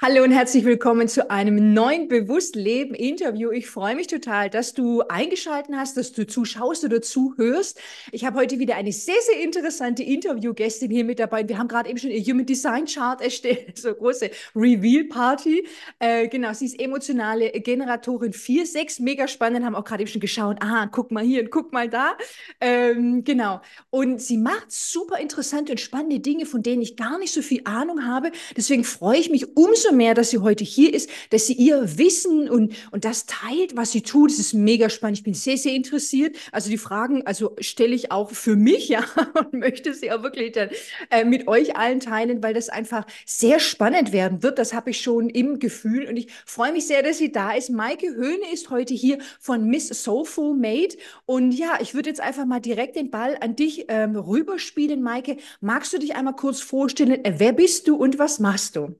[0.00, 3.50] Hallo und herzlich willkommen zu einem neuen Bewusstleben-Interview.
[3.52, 7.78] Ich freue mich total, dass du eingeschaltet hast, dass du zuschaust oder zuhörst.
[8.10, 11.48] Ich habe heute wieder eine sehr, sehr interessante Interviewgästin hier mit dabei.
[11.48, 15.68] Wir haben gerade eben schon ihr Human Design Chart erstellt, so große Reveal-Party.
[16.00, 20.20] Äh, genau, sie ist emotionale Generatorin 4, 6, mega spannend, haben auch gerade eben schon
[20.20, 20.56] geschaut.
[20.60, 22.16] Aha, guck mal hier und guck mal da.
[22.60, 23.60] Ähm, genau.
[23.90, 27.60] Und sie macht super interessante und spannende Dinge, von denen ich gar nicht so viel
[27.64, 28.32] Ahnung habe.
[28.56, 32.48] Deswegen freue ich mich umso mehr, dass sie heute hier ist, dass sie ihr Wissen
[32.48, 34.30] und, und das teilt, was sie tut.
[34.30, 35.18] Das ist mega spannend.
[35.18, 36.36] Ich bin sehr, sehr interessiert.
[36.52, 40.52] Also die Fragen, also stelle ich auch für mich, ja, und möchte sie auch wirklich
[40.52, 40.68] dann
[41.10, 44.58] äh, mit euch allen teilen, weil das einfach sehr spannend werden wird.
[44.58, 47.70] Das habe ich schon im Gefühl und ich freue mich sehr, dass sie da ist.
[47.70, 52.44] Maike Höhne ist heute hier von Miss Soulful Made und ja, ich würde jetzt einfach
[52.44, 55.36] mal direkt den Ball an dich ähm, rüberspielen, Maike.
[55.60, 57.24] Magst du dich einmal kurz vorstellen?
[57.24, 58.96] Äh, wer bist du und was machst du?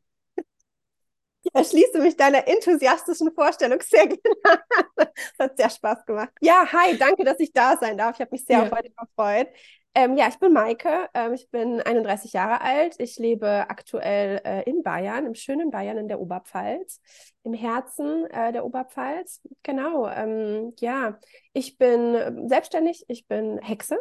[1.52, 4.20] Erschließe mich deiner enthusiastischen Vorstellung sehr gerne.
[4.96, 5.08] das
[5.38, 6.30] hat sehr Spaß gemacht.
[6.40, 8.16] Ja, hi, danke, dass ich da sein darf.
[8.16, 8.64] Ich habe mich sehr ja.
[8.64, 9.48] auf heute gefreut.
[9.94, 11.08] Ähm, ja, ich bin Maike.
[11.12, 12.94] Ähm, ich bin 31 Jahre alt.
[12.98, 17.00] Ich lebe aktuell äh, in Bayern, im schönen Bayern in der Oberpfalz,
[17.42, 19.42] im Herzen äh, der Oberpfalz.
[19.62, 20.08] Genau.
[20.08, 21.18] Ähm, ja,
[21.52, 23.04] ich bin selbstständig.
[23.08, 23.98] Ich bin Hexe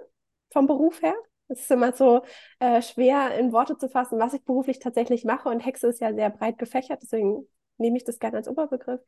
[0.52, 1.16] vom Beruf her.
[1.52, 2.24] Es ist immer so
[2.60, 5.50] äh, schwer in Worte zu fassen, was ich beruflich tatsächlich mache.
[5.50, 7.46] Und Hexe ist ja sehr breit gefächert, deswegen
[7.82, 9.02] nehme ich das gerne als Oberbegriff.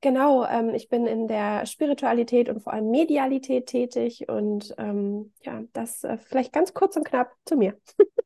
[0.00, 5.62] Genau, ähm, ich bin in der Spiritualität und vor allem Medialität tätig und ähm, ja,
[5.72, 7.78] das äh, vielleicht ganz kurz und knapp zu mir.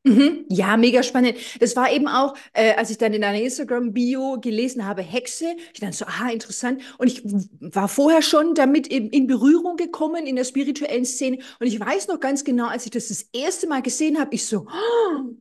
[0.04, 0.46] Mhm.
[0.48, 1.36] Ja, mega spannend.
[1.60, 5.80] Das war eben auch, äh, als ich dann in deiner Instagram-Bio gelesen habe, Hexe, ich
[5.80, 6.82] dachte so, aha, interessant.
[6.98, 11.38] Und ich war vorher schon damit in, in, Berührung gekommen in der spirituellen Szene.
[11.60, 14.46] Und ich weiß noch ganz genau, als ich das das erste Mal gesehen habe, ich
[14.46, 15.34] so, oh,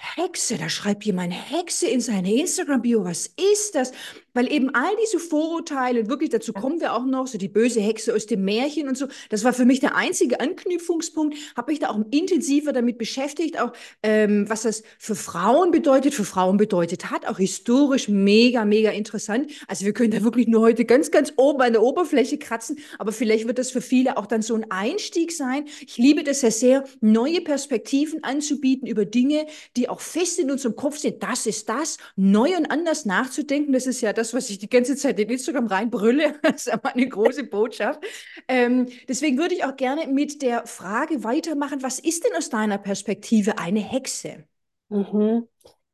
[0.00, 3.04] Hexe, da schreibt jemand Hexe in seine Instagram-Bio.
[3.04, 3.92] Was ist das?
[4.34, 8.14] Weil eben all diese Vorurteile, wirklich dazu kommen wir auch noch, so die böse Hexe
[8.14, 11.90] aus dem Märchen und so, das war für mich der einzige Anknüpfungspunkt, habe mich da
[11.90, 17.26] auch intensiver damit beschäftigt, auch ähm, was das für Frauen bedeutet, für Frauen bedeutet hat,
[17.26, 19.50] auch historisch mega, mega interessant.
[19.66, 23.12] Also wir können da wirklich nur heute ganz, ganz oben an der Oberfläche kratzen, aber
[23.12, 25.64] vielleicht wird das für viele auch dann so ein Einstieg sein.
[25.86, 29.46] Ich liebe das ja sehr, neue Perspektiven anzubieten über Dinge,
[29.76, 31.22] die auch fest in unserem Kopf sind.
[31.22, 34.96] Das ist das, neu und anders nachzudenken, das ist ja das, was ich die ganze
[34.96, 36.34] Zeit in Instagram reinbrülle.
[36.42, 38.02] Das ist eine große Botschaft.
[38.48, 42.78] Ähm, deswegen würde ich auch gerne mit der Frage weitermachen, was ist denn aus deiner
[42.78, 44.44] Perspektive eine Hexe?
[44.88, 45.48] Mhm.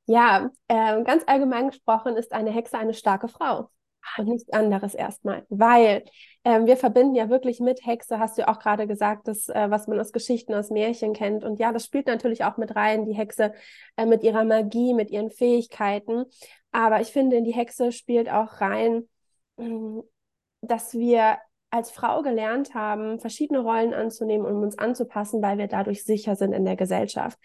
[0.07, 3.71] Ja, äh, ganz allgemein gesprochen ist eine Hexe eine starke Frau
[4.19, 6.05] und nichts anderes erstmal, weil
[6.45, 9.89] ähm, wir verbinden ja wirklich mit Hexe, hast du auch gerade gesagt, das, äh, was
[9.89, 11.45] man aus Geschichten, aus Märchen kennt.
[11.45, 13.53] Und ja, das spielt natürlich auch mit rein, die Hexe
[13.97, 16.25] äh, mit ihrer Magie, mit ihren Fähigkeiten.
[16.73, 19.09] Aber ich finde, in die Hexe spielt auch rein,
[19.57, 20.01] mm,
[20.61, 21.39] dass wir
[21.71, 26.53] als Frau gelernt haben, verschiedene Rollen anzunehmen und uns anzupassen, weil wir dadurch sicher sind
[26.53, 27.39] in der Gesellschaft.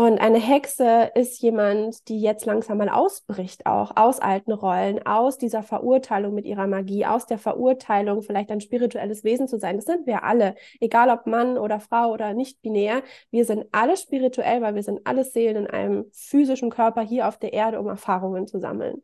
[0.00, 5.36] Und eine Hexe ist jemand, die jetzt langsam mal ausbricht, auch aus alten Rollen, aus
[5.36, 9.76] dieser Verurteilung mit ihrer Magie, aus der Verurteilung, vielleicht ein spirituelles Wesen zu sein.
[9.76, 13.02] Das sind wir alle, egal ob Mann oder Frau oder nicht binär.
[13.30, 17.36] Wir sind alle spirituell, weil wir sind alle Seelen in einem physischen Körper hier auf
[17.36, 19.02] der Erde, um Erfahrungen zu sammeln.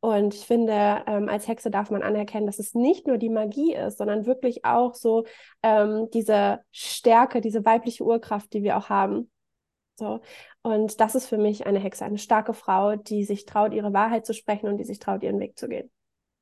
[0.00, 3.72] Und ich finde, ähm, als Hexe darf man anerkennen, dass es nicht nur die Magie
[3.74, 5.24] ist, sondern wirklich auch so
[5.62, 9.30] ähm, diese Stärke, diese weibliche Urkraft, die wir auch haben.
[9.96, 10.20] So.
[10.62, 14.26] Und das ist für mich eine Hexe, eine starke Frau, die sich traut, ihre Wahrheit
[14.26, 15.90] zu sprechen und die sich traut, ihren Weg zu gehen.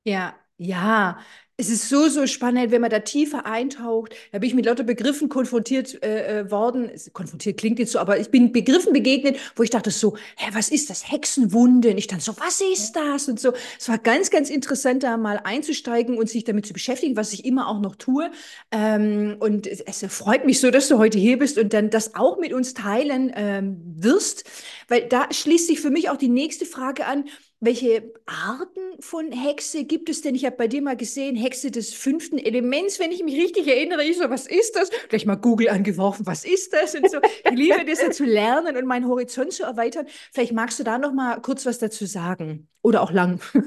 [0.05, 1.19] Ja, ja,
[1.63, 4.17] es ist so, so spannend, wenn man da tiefer eintaucht.
[4.33, 6.91] Da bin ich mit lauter Begriffen konfrontiert äh, äh worden.
[7.13, 10.71] Konfrontiert klingt jetzt so, aber ich bin Begriffen begegnet, wo ich dachte so, hä, was
[10.71, 11.09] ist das?
[11.09, 11.91] Hexenwunde?
[11.91, 13.29] Und ich dann so, was ist das?
[13.29, 13.53] Und so.
[13.79, 17.45] Es war ganz, ganz interessant, da mal einzusteigen und sich damit zu beschäftigen, was ich
[17.45, 18.33] immer auch noch tue.
[18.73, 22.17] Ähm, und es, es, freut mich so, dass du heute hier bist und dann das
[22.17, 24.51] auch mit uns teilen ähm, wirst,
[24.89, 27.25] weil da schließt sich für mich auch die nächste Frage an
[27.63, 30.35] welche Arten von Hexe gibt es denn?
[30.35, 34.03] Ich habe bei dir mal gesehen, Hexe des fünften Elements, wenn ich mich richtig erinnere.
[34.03, 34.91] Ich so, was ist das?
[35.09, 36.97] Gleich mal Google angeworfen, was ist das?
[36.97, 37.19] Und so.
[37.45, 40.07] Ich liebe das ja zu lernen und meinen Horizont zu erweitern.
[40.33, 43.41] Vielleicht magst du da noch mal kurz was dazu sagen oder auch lang.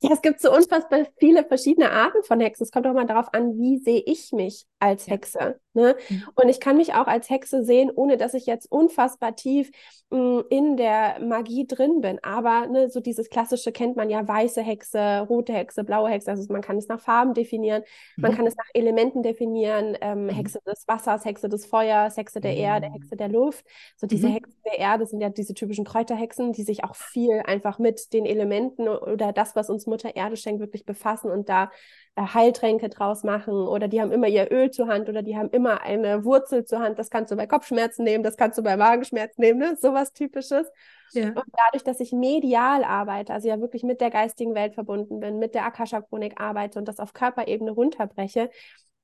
[0.00, 2.64] Ja, es gibt so unfassbar viele verschiedene Arten von Hexen.
[2.64, 5.58] Es kommt auch mal darauf an, wie sehe ich mich als Hexe.
[5.72, 5.96] Ne?
[6.08, 6.22] Mhm.
[6.34, 9.70] Und ich kann mich auch als Hexe sehen, ohne dass ich jetzt unfassbar tief
[10.10, 12.22] mh, hm, in der Magie drin bin.
[12.22, 16.30] Aber ne, so dieses klassische kennt man ja, weiße Hexe, rote Hexe, blaue Hexe.
[16.30, 17.82] Also man kann es nach Farben definieren,
[18.16, 18.22] mhm.
[18.22, 19.96] man kann es nach Elementen definieren.
[20.00, 20.30] Ähm, mhm.
[20.30, 22.94] Hexe des Wassers, Hexe des Feuers, Hexe der Erde, mhm.
[22.94, 23.64] Hexe der Luft.
[23.96, 24.34] So diese mhm.
[24.34, 28.26] Hexen der Erde sind ja diese typischen Kräuterhexen, die sich auch viel einfach mit den
[28.26, 31.70] Elementen oder das, was uns Mutter Erde schenkt, wirklich befassen und da
[32.16, 35.50] äh, Heiltränke draus machen oder die haben immer ihr Öl zur Hand oder die haben
[35.50, 36.98] immer eine Wurzel zur Hand.
[36.98, 39.76] Das kannst du bei Kopfschmerzen nehmen, das kannst du bei Magenschmerzen nehmen, ne?
[39.80, 40.66] sowas typisches.
[41.12, 41.28] Ja.
[41.28, 45.38] Und dadurch, dass ich medial arbeite, also ja wirklich mit der geistigen Welt verbunden bin,
[45.38, 48.50] mit der Akasha-Chronik arbeite und das auf Körperebene runterbreche,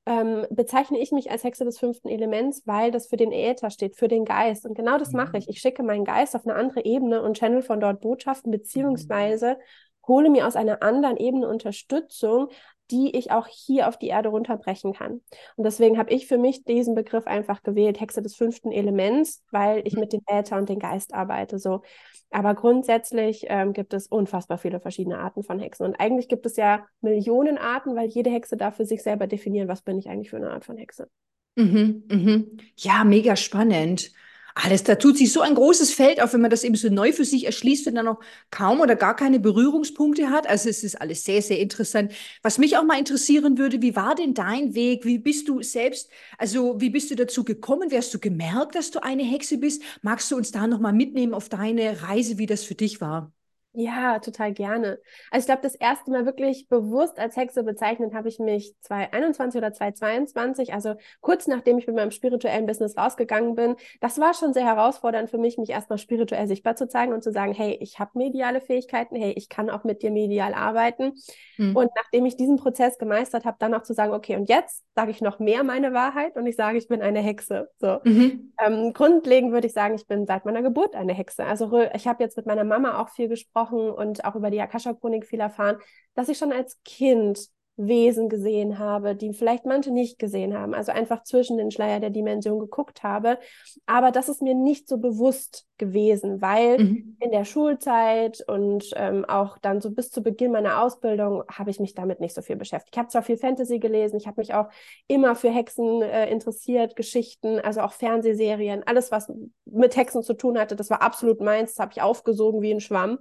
[0.06, 3.96] ähm, bezeichne ich mich als Hexe des fünften Elements, weil das für den Äther steht,
[3.96, 4.66] für den Geist.
[4.66, 5.36] Und genau das mache mhm.
[5.36, 5.48] ich.
[5.48, 9.58] Ich schicke meinen Geist auf eine andere Ebene und channel von dort Botschaften, beziehungsweise
[10.06, 12.48] hole mir aus einer anderen Ebene Unterstützung,
[12.90, 15.20] die ich auch hier auf die Erde runterbrechen kann.
[15.56, 19.86] Und deswegen habe ich für mich diesen Begriff einfach gewählt, Hexe des fünften Elements, weil
[19.86, 21.58] ich mit dem Äther und dem Geist arbeite.
[21.58, 21.82] So.
[22.30, 25.86] Aber grundsätzlich ähm, gibt es unfassbar viele verschiedene Arten von Hexen.
[25.86, 29.68] Und eigentlich gibt es ja Millionen Arten, weil jede Hexe darf für sich selber definieren,
[29.68, 31.08] was bin ich eigentlich für eine Art von Hexe.
[31.56, 32.56] Mhm, mhm.
[32.76, 34.12] Ja, mega spannend.
[34.54, 37.12] Alles, da tut sich so ein großes Feld auf, wenn man das eben so neu
[37.12, 38.20] für sich erschließt, wenn man noch
[38.50, 40.48] kaum oder gar keine Berührungspunkte hat.
[40.48, 42.12] Also es ist alles sehr, sehr interessant.
[42.42, 45.04] Was mich auch mal interessieren würde, wie war denn dein Weg?
[45.04, 47.90] Wie bist du selbst, also wie bist du dazu gekommen?
[47.90, 49.82] Wie hast du gemerkt, dass du eine Hexe bist?
[50.02, 53.32] Magst du uns da nochmal mitnehmen auf deine Reise, wie das für dich war?
[53.72, 54.98] Ja, total gerne.
[55.30, 59.58] Also ich glaube, das erste Mal wirklich bewusst als Hexe bezeichnet habe ich mich 2021
[59.58, 63.76] oder 2022, also kurz nachdem ich mit meinem spirituellen Business rausgegangen bin.
[64.00, 67.30] Das war schon sehr herausfordernd für mich, mich erstmal spirituell sichtbar zu zeigen und zu
[67.30, 71.12] sagen, hey, ich habe mediale Fähigkeiten, hey, ich kann auch mit dir medial arbeiten.
[71.56, 71.76] Mhm.
[71.76, 75.12] Und nachdem ich diesen Prozess gemeistert habe, dann auch zu sagen, okay, und jetzt sage
[75.12, 77.70] ich noch mehr meine Wahrheit und ich sage, ich bin eine Hexe.
[77.78, 78.00] So.
[78.02, 78.52] Mhm.
[78.60, 81.44] Ähm, grundlegend würde ich sagen, ich bin seit meiner Geburt eine Hexe.
[81.44, 84.60] Also ich habe jetzt mit meiner Mama auch viel gesprochen gesprochen und auch über die
[84.60, 85.78] Akasha-Chronik viel erfahren,
[86.14, 90.92] dass ich schon als Kind Wesen gesehen habe, die vielleicht manche nicht gesehen haben, also
[90.92, 93.38] einfach zwischen den Schleier der Dimension geguckt habe.
[93.86, 97.16] Aber das ist mir nicht so bewusst gewesen, weil mhm.
[97.20, 101.80] in der Schulzeit und ähm, auch dann so bis zu Beginn meiner Ausbildung habe ich
[101.80, 102.94] mich damit nicht so viel beschäftigt.
[102.94, 104.68] Ich habe zwar viel Fantasy gelesen, ich habe mich auch
[105.08, 109.32] immer für Hexen äh, interessiert, Geschichten, also auch Fernsehserien, alles, was
[109.64, 112.80] mit Hexen zu tun hatte, das war absolut meins, das habe ich aufgesogen wie ein
[112.80, 113.18] Schwamm.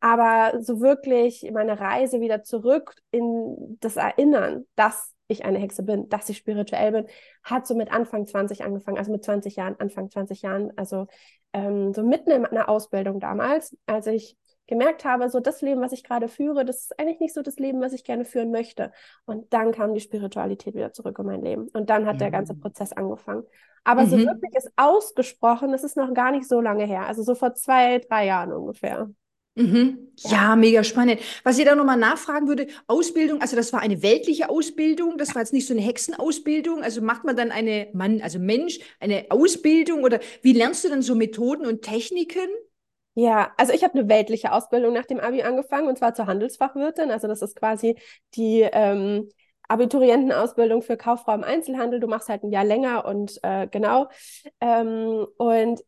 [0.00, 6.08] Aber so wirklich meine Reise wieder zurück in das Erinnern, dass ich eine Hexe bin,
[6.08, 7.06] dass ich spirituell bin,
[7.42, 11.06] hat so mit Anfang 20 angefangen, also mit 20 Jahren, Anfang 20 Jahren, also
[11.52, 14.36] ähm, so mitten in meiner Ausbildung damals, als ich
[14.66, 17.56] gemerkt habe, so das Leben, was ich gerade führe, das ist eigentlich nicht so das
[17.56, 18.92] Leben, was ich gerne führen möchte.
[19.24, 21.68] Und dann kam die Spiritualität wieder zurück in mein Leben.
[21.72, 22.18] Und dann hat mhm.
[22.18, 22.60] der ganze mhm.
[22.60, 23.44] Prozess angefangen.
[23.84, 24.10] Aber mhm.
[24.10, 27.54] so wirklich ist ausgesprochen, das ist noch gar nicht so lange her, also so vor
[27.54, 29.08] zwei, drei Jahren ungefähr.
[29.58, 30.12] Mhm.
[30.20, 30.56] Ja.
[30.56, 31.20] mega spannend.
[31.44, 35.42] Was ich da nochmal nachfragen würde, Ausbildung, also das war eine weltliche Ausbildung, das war
[35.42, 40.02] jetzt nicht so eine Hexenausbildung, also macht man dann eine Mann, also Mensch, eine Ausbildung
[40.02, 42.48] oder wie lernst du dann so Methoden und Techniken?
[43.14, 47.10] Ja, also ich habe eine weltliche Ausbildung nach dem Abi angefangen und zwar zur Handelsfachwirtin,
[47.10, 47.96] also das ist quasi
[48.34, 49.28] die ähm,
[49.68, 52.00] Abiturientenausbildung für Kauffrau im Einzelhandel.
[52.00, 54.08] Du machst halt ein Jahr länger und äh, genau.
[54.60, 55.80] Ähm, und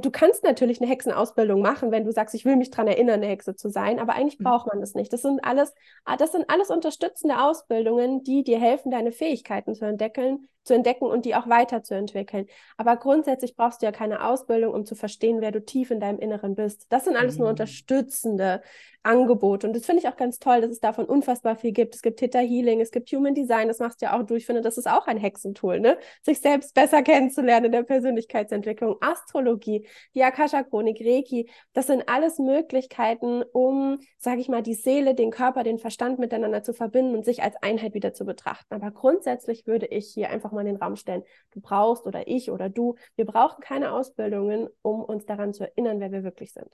[0.00, 3.26] du kannst natürlich eine Hexenausbildung machen, wenn du sagst, ich will mich daran erinnern, eine
[3.26, 4.44] Hexe zu sein, aber eigentlich mhm.
[4.44, 5.12] braucht man das nicht.
[5.12, 5.74] Das sind alles,
[6.04, 11.04] ah, das sind alles unterstützende Ausbildungen, die dir helfen, deine Fähigkeiten zu entdecken, zu entdecken
[11.04, 12.46] und die auch weiterzuentwickeln.
[12.76, 16.18] Aber grundsätzlich brauchst du ja keine Ausbildung, um zu verstehen, wer du tief in deinem
[16.18, 16.86] Inneren bist.
[16.88, 17.42] Das sind alles mhm.
[17.42, 18.62] nur unterstützende
[19.04, 19.66] Angebote.
[19.66, 21.94] Und das finde ich auch ganz toll, dass es davon unfassbar viel gibt.
[21.94, 24.34] Es gibt Theta Healing, es gibt Human Design, das machst du ja auch du.
[24.34, 25.98] Ich finde, das ist auch ein Hexentool, ne?
[26.22, 28.96] Sich selbst besser kennenzulernen in der Persönlichkeitsentwicklung.
[29.00, 35.30] Astrologie, die Akasha-Chronik, Reiki, das sind alles Möglichkeiten, um, sage ich mal, die Seele, den
[35.30, 38.74] Körper, den Verstand miteinander zu verbinden und sich als Einheit wieder zu betrachten.
[38.74, 42.50] Aber grundsätzlich würde ich hier einfach mal in den Raum stellen, du brauchst oder ich
[42.50, 46.68] oder du, wir brauchen keine Ausbildungen, um uns daran zu erinnern, wer wir wirklich sind.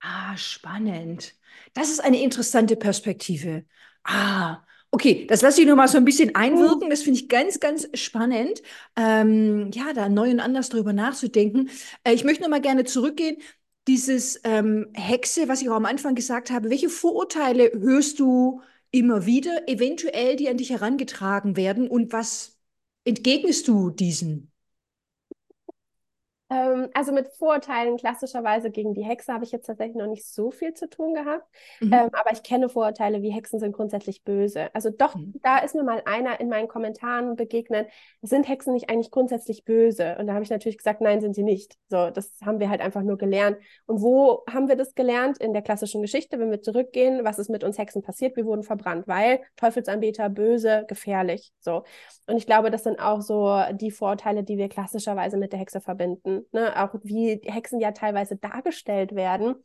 [0.00, 1.34] Ah, spannend.
[1.74, 3.64] Das ist eine interessante Perspektive.
[4.04, 6.88] Ah, okay, das lasse ich nur mal so ein bisschen einwirken.
[6.90, 8.62] Das finde ich ganz, ganz spannend,
[8.96, 11.70] ähm, ja, da neu und anders drüber nachzudenken.
[12.04, 13.36] Äh, ich möchte noch mal gerne zurückgehen.
[13.88, 19.26] Dieses ähm, Hexe, was ich auch am Anfang gesagt habe, welche Vorurteile hörst du immer
[19.26, 22.59] wieder, eventuell, die an dich herangetragen werden und was
[23.04, 24.49] entgegnest du diesen?
[26.50, 30.50] Ähm, also mit Vorurteilen klassischerweise gegen die Hexe habe ich jetzt tatsächlich noch nicht so
[30.50, 31.46] viel zu tun gehabt.
[31.78, 31.92] Mhm.
[31.92, 34.74] Ähm, aber ich kenne Vorurteile wie Hexen sind grundsätzlich böse.
[34.74, 35.34] Also doch, mhm.
[35.42, 37.88] da ist mir mal einer in meinen Kommentaren begegnet,
[38.20, 40.16] sind Hexen nicht eigentlich grundsätzlich böse?
[40.18, 41.76] Und da habe ich natürlich gesagt, nein, sind sie nicht.
[41.88, 43.56] So, das haben wir halt einfach nur gelernt.
[43.86, 45.38] Und wo haben wir das gelernt?
[45.38, 48.36] In der klassischen Geschichte, wenn wir zurückgehen, was ist mit uns Hexen passiert?
[48.36, 51.52] Wir wurden verbrannt, weil Teufelsanbeter, böse, gefährlich.
[51.60, 51.84] So.
[52.26, 55.80] Und ich glaube, das sind auch so die Vorurteile, die wir klassischerweise mit der Hexe
[55.80, 59.56] verbinden ne, auch wie Hexen ja teilweise dargestellt werden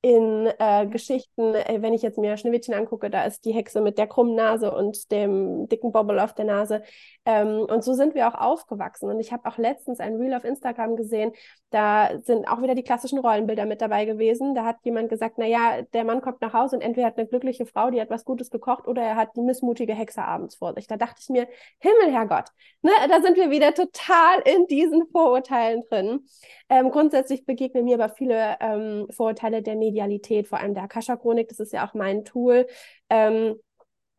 [0.00, 1.54] in äh, Geschichten.
[1.54, 4.74] Äh, wenn ich jetzt mir Schneewittchen angucke, da ist die Hexe mit der krummen Nase
[4.74, 6.82] und dem dicken Bobbel auf der Nase.
[7.24, 9.10] Ähm, und so sind wir auch aufgewachsen.
[9.10, 11.32] Und ich habe auch letztens ein Reel auf Instagram gesehen,
[11.72, 14.54] da sind auch wieder die klassischen Rollenbilder mit dabei gewesen.
[14.54, 17.64] Da hat jemand gesagt, naja, der Mann kommt nach Hause und entweder hat eine glückliche
[17.64, 20.86] Frau, die hat was Gutes gekocht, oder er hat die missmutige Hexe abends vor sich.
[20.86, 22.50] Da dachte ich mir, Himmel, Herrgott,
[22.82, 26.26] ne, da sind wir wieder total in diesen Vorurteilen drin.
[26.68, 31.48] Ähm, grundsätzlich begegnen mir aber viele ähm, Vorurteile der Medialität, vor allem der Akasha-Chronik.
[31.48, 32.66] Das ist ja auch mein Tool.
[33.10, 33.56] Ähm,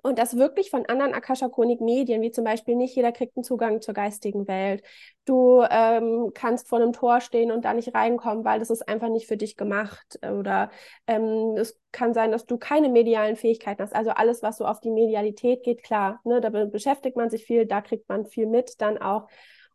[0.06, 3.94] und das wirklich von anderen Akasha-Chronik-Medien, wie zum Beispiel nicht jeder kriegt einen Zugang zur
[3.94, 4.84] geistigen Welt.
[5.24, 9.08] Du ähm, kannst vor einem Tor stehen und da nicht reinkommen, weil das ist einfach
[9.08, 10.20] nicht für dich gemacht.
[10.22, 10.72] Oder
[11.08, 13.96] ähm, es kann sein, dass du keine medialen Fähigkeiten hast.
[13.96, 17.66] Also alles, was so auf die Medialität geht, klar, ne, da beschäftigt man sich viel,
[17.66, 19.30] da kriegt man viel mit, dann auch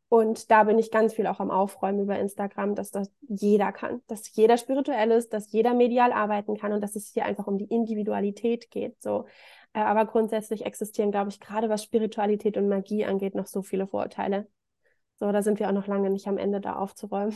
[0.08, 4.00] und da bin ich ganz viel auch am Aufräumen über Instagram, dass das jeder kann,
[4.06, 7.58] dass jeder spirituell ist, dass jeder medial arbeiten kann und dass es hier einfach um
[7.58, 9.02] die Individualität geht.
[9.02, 9.26] So.
[9.74, 13.86] Äh, aber grundsätzlich existieren, glaube ich, gerade was Spiritualität und Magie angeht, noch so viele
[13.86, 14.48] Vorurteile.
[15.16, 17.34] So, da sind wir auch noch lange nicht am Ende da aufzuräumen.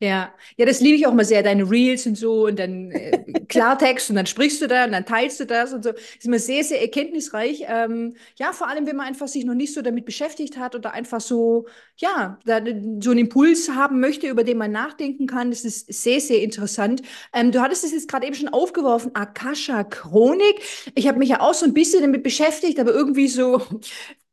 [0.00, 3.22] Ja, ja, das liebe ich auch mal sehr, deine Reels und so und dann äh,
[3.48, 5.92] Klartext und dann sprichst du da und dann teilst du das und so.
[5.92, 7.64] Das ist immer sehr, sehr erkenntnisreich.
[7.68, 10.92] Ähm, ja, vor allem, wenn man einfach sich noch nicht so damit beschäftigt hat oder
[10.92, 11.66] einfach so,
[11.96, 12.60] ja, da,
[13.00, 15.50] so einen Impuls haben möchte, über den man nachdenken kann.
[15.50, 17.00] Das ist sehr, sehr interessant.
[17.32, 20.60] Ähm, du hattest es jetzt gerade eben schon aufgeworfen, Akasha Chronik.
[20.94, 23.62] Ich habe mich ja auch so ein bisschen damit beschäftigt, aber irgendwie so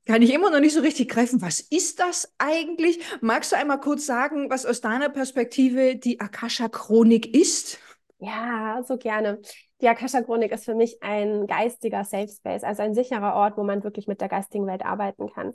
[0.06, 1.42] kann ich immer noch nicht so richtig greifen.
[1.42, 3.00] Was ist das eigentlich?
[3.22, 7.80] Magst du einmal kurz sagen, was aus deiner Perspektive die Akasha-Chronik ist?
[8.20, 9.40] Ja, so gerne.
[9.82, 13.84] Die Akasha-Chronik ist für mich ein geistiger Safe Space, also ein sicherer Ort, wo man
[13.84, 15.54] wirklich mit der geistigen Welt arbeiten kann.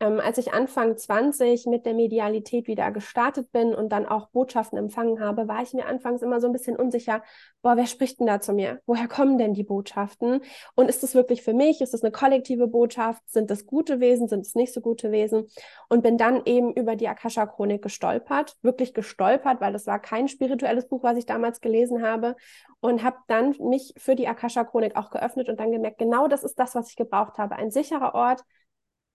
[0.00, 4.76] Ähm, als ich Anfang 20 mit der Medialität wieder gestartet bin und dann auch Botschaften
[4.76, 7.22] empfangen habe, war ich mir anfangs immer so ein bisschen unsicher,
[7.62, 8.80] boah, wer spricht denn da zu mir?
[8.86, 10.40] Woher kommen denn die Botschaften?
[10.74, 11.80] Und ist das wirklich für mich?
[11.80, 13.22] Ist das eine kollektive Botschaft?
[13.30, 14.26] Sind das gute Wesen?
[14.26, 15.46] Sind es nicht so gute Wesen?
[15.88, 20.88] Und bin dann eben über die Akasha-Chronik gestolpert, wirklich gestolpert, weil das war kein spirituelles
[20.88, 22.34] Buch, was ich damals gelesen habe
[22.80, 26.58] und habe dann mich für die Akasha-Chronik auch geöffnet und dann gemerkt, genau das ist
[26.58, 27.56] das, was ich gebraucht habe.
[27.56, 28.44] Ein sicherer Ort,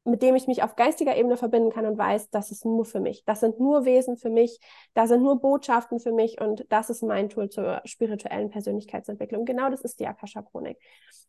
[0.10, 3.00] mit dem ich mich auf geistiger Ebene verbinden kann und weiß, das ist nur für
[3.00, 3.24] mich.
[3.26, 4.60] Das sind nur Wesen für mich,
[4.94, 9.46] da sind nur Botschaften für mich und das ist mein Tool zur spirituellen Persönlichkeitsentwicklung.
[9.46, 10.78] Genau das ist die Akasha-Chronik.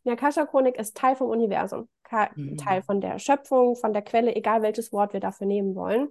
[0.05, 1.89] Die Akasha-Chronik ist Teil vom Universum,
[2.35, 2.57] mhm.
[2.57, 6.09] Teil von der Schöpfung, von der Quelle, egal welches Wort wir dafür nehmen wollen.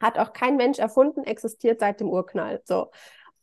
[0.00, 2.60] Hat auch kein Mensch erfunden, existiert seit dem Urknall.
[2.64, 2.90] So.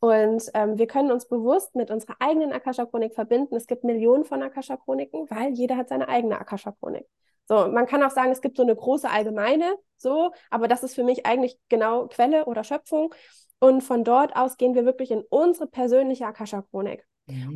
[0.00, 3.54] Und ähm, wir können uns bewusst mit unserer eigenen Akasha-Chronik verbinden.
[3.54, 7.06] Es gibt Millionen von Akasha-Chroniken, weil jeder hat seine eigene Akasha-Chronik.
[7.50, 10.94] So, man kann auch sagen, es gibt so eine große allgemeine, so, aber das ist
[10.94, 13.12] für mich eigentlich genau Quelle oder Schöpfung.
[13.58, 17.04] Und von dort aus gehen wir wirklich in unsere persönliche Akasha-Chronik.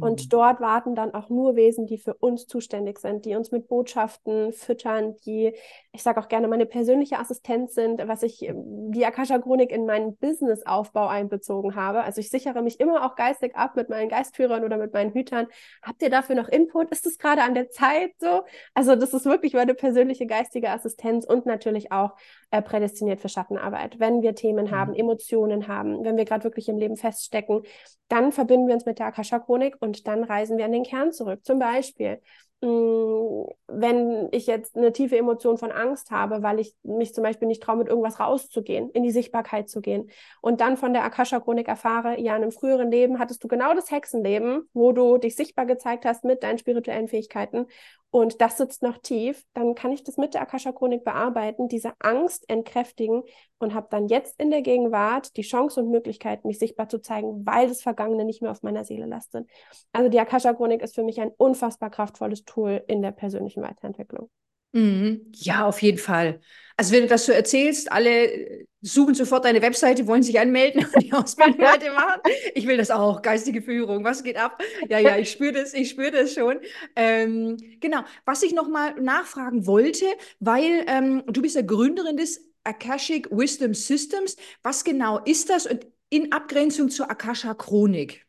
[0.01, 0.29] Und mhm.
[0.29, 4.53] dort warten dann auch nur Wesen, die für uns zuständig sind, die uns mit Botschaften
[4.53, 5.55] füttern, die,
[5.95, 10.17] ich sage auch gerne, meine persönliche Assistenz sind, was ich ähm, die Akasha-Chronik in meinen
[10.17, 12.03] Business-Aufbau einbezogen habe.
[12.03, 15.47] Also ich sichere mich immer auch geistig ab mit meinen Geistführern oder mit meinen Hütern.
[15.83, 16.91] Habt ihr dafür noch Input?
[16.91, 18.43] Ist es gerade an der Zeit so?
[18.75, 22.17] Also das ist wirklich meine persönliche geistige Assistenz und natürlich auch
[22.51, 24.01] äh, prädestiniert für Schattenarbeit.
[24.01, 24.99] Wenn wir Themen haben, mhm.
[24.99, 27.63] Emotionen haben, wenn wir gerade wirklich im Leben feststecken,
[28.09, 31.45] dann verbinden wir uns mit der Akasha-Chronik und dann reisen wir an den Kern zurück.
[31.45, 32.21] Zum Beispiel,
[32.61, 37.63] wenn ich jetzt eine tiefe Emotion von Angst habe, weil ich mich zum Beispiel nicht
[37.63, 42.19] traue, mit irgendwas rauszugehen, in die Sichtbarkeit zu gehen und dann von der Akasha-Chronik erfahre,
[42.21, 46.05] ja, in einem früheren Leben hattest du genau das Hexenleben, wo du dich sichtbar gezeigt
[46.07, 47.67] hast mit deinen spirituellen Fähigkeiten
[48.11, 52.49] und das sitzt noch tief, dann kann ich das mit der Akasha-Chronik bearbeiten, diese Angst
[52.49, 53.25] entkräftigen
[53.59, 57.47] und habe dann jetzt in der Gegenwart die Chance und Möglichkeit, mich sichtbar zu zeigen,
[57.47, 59.49] weil das Vergangene nicht mehr auf meiner Seele lastet.
[59.93, 64.31] Also die Akasha-Chronik ist für mich ein unfassbar kraftvolles Tool in der persönlichen Weiterentwicklung.
[64.73, 65.31] Mhm.
[65.37, 66.41] Ja, auf jeden Fall.
[66.77, 71.03] Also wenn du das so erzählst, alle suchen sofort deine Webseite, wollen sich anmelden und
[71.03, 72.21] die Ausbildung weitermachen.
[72.55, 74.61] Ich will das auch, geistige Führung, was geht ab?
[74.89, 76.59] Ja, ja, ich spüre das, ich spüre das schon.
[76.97, 80.07] Ähm, genau, was ich nochmal nachfragen wollte,
[80.41, 84.37] weil ähm, du bist ja Gründerin des Akashic Wisdom Systems.
[84.63, 88.25] Was genau ist das und in Abgrenzung zur Akasha Chronik?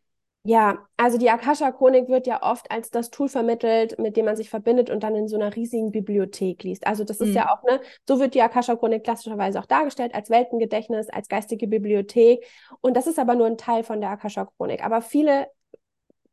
[0.48, 4.52] Ja, also die Akasha-Chronik wird ja oft als das Tool vermittelt, mit dem man sich
[4.52, 6.86] verbindet und dann in so einer riesigen Bibliothek liest.
[6.86, 7.36] Also das ist mhm.
[7.36, 12.46] ja auch, ne, so wird die Akasha-Chronik klassischerweise auch dargestellt, als Weltengedächtnis, als geistige Bibliothek.
[12.82, 14.86] Und das ist aber nur ein Teil von der Akasha-Chronik.
[14.86, 15.48] Aber viele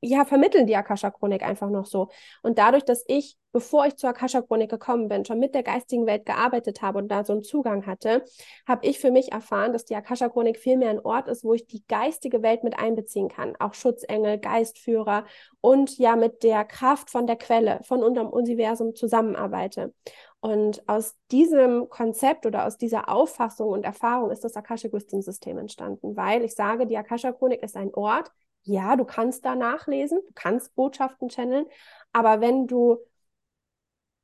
[0.04, 2.08] ja, vermitteln die Akasha-Chronik einfach noch so.
[2.42, 6.26] Und dadurch, dass ich, bevor ich zur Akasha-Chronik gekommen bin, schon mit der geistigen Welt
[6.26, 8.24] gearbeitet habe und da so einen Zugang hatte,
[8.66, 11.84] habe ich für mich erfahren, dass die Akasha-Chronik vielmehr ein Ort ist, wo ich die
[11.86, 13.54] geistige Welt mit einbeziehen kann.
[13.60, 15.24] Auch Schutzengel, Geistführer
[15.60, 19.94] und ja mit der Kraft von der Quelle, von unserem Universum zusammenarbeite.
[20.40, 25.58] Und aus diesem Konzept oder aus dieser Auffassung und Erfahrung ist das Akashic Wisdom System
[25.58, 28.32] entstanden, weil ich sage, die Akasha Chronik ist ein Ort,
[28.62, 31.66] ja, du kannst da nachlesen, du kannst Botschaften channeln,
[32.12, 32.98] aber wenn du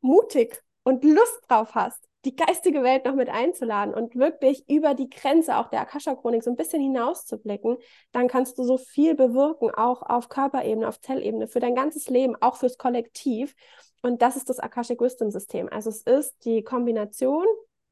[0.01, 5.09] mutig und Lust drauf hast, die geistige Welt noch mit einzuladen und wirklich über die
[5.09, 7.79] Grenze auch der Akasha-Chronik so ein bisschen hinauszublicken,
[8.13, 12.35] dann kannst du so viel bewirken, auch auf Körperebene, auf Zellebene, für dein ganzes Leben,
[12.41, 13.55] auch fürs Kollektiv.
[14.03, 15.69] Und das ist das Akashic Wisdom System.
[15.71, 17.47] Also es ist die Kombination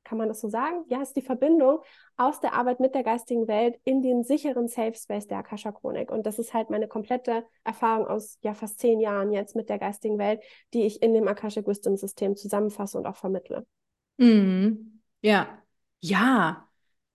[0.07, 0.85] kann man das so sagen?
[0.89, 1.81] Ja, ist die Verbindung
[2.17, 6.11] aus der Arbeit mit der geistigen Welt in den sicheren Safe Space der Akasha Chronik.
[6.11, 9.79] Und das ist halt meine komplette Erfahrung aus ja fast zehn Jahren jetzt mit der
[9.79, 13.67] geistigen Welt, die ich in dem Akashic Wisdom System zusammenfasse und auch vermittle.
[14.19, 15.03] Mhm.
[15.23, 15.63] Ja,
[16.01, 16.66] ja,